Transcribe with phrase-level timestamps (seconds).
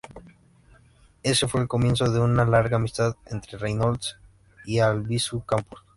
[1.21, 4.17] Ese fue el comienzo de una larga amistad entre Reynolds
[4.65, 5.81] y Albizu Campos.